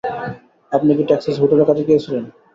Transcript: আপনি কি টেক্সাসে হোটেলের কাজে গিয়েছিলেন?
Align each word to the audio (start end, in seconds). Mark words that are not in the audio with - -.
আপনি 0.71 0.91
কি 0.97 1.03
টেক্সাসে 1.09 1.41
হোটেলের 1.41 1.67
কাজে 1.69 1.83
গিয়েছিলেন? 1.87 2.23